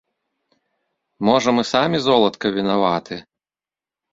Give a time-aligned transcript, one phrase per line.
[1.29, 3.15] Можа, мы самі, золатка, вінаваты?